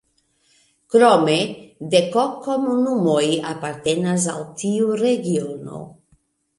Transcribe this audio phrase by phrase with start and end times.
[0.93, 1.35] Krome
[1.91, 5.89] dek-ok komunumoj apartenas al tiu regiono.